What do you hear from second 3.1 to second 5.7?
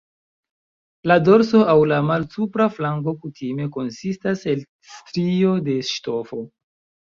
kutime konsistas el strio